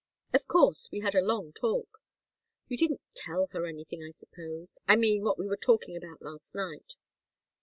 "Of 0.33 0.47
course. 0.47 0.89
We 0.91 1.01
had 1.01 1.13
a 1.13 1.21
long 1.21 1.53
talk." 1.53 2.01
"You 2.67 2.75
didn't 2.75 3.01
tell 3.13 3.49
her 3.51 3.67
anything, 3.67 4.01
I 4.01 4.09
suppose? 4.09 4.79
I 4.87 4.95
mean, 4.95 5.23
what 5.23 5.37
we 5.37 5.45
were 5.45 5.55
talking 5.57 5.95
about 5.95 6.23
last 6.23 6.55
night?" 6.55 6.95